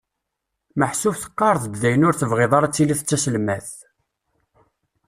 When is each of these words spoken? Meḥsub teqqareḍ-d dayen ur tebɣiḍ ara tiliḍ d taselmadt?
Meḥsub 0.79 1.15
teqqareḍ-d 1.21 1.73
dayen 1.81 2.07
ur 2.07 2.15
tebɣiḍ 2.15 2.51
ara 2.57 2.73
tiliḍ 2.75 2.99
d 3.01 3.05
taselmadt? 3.09 3.71